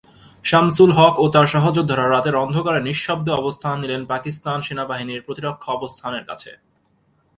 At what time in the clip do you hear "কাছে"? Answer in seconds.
6.29-6.51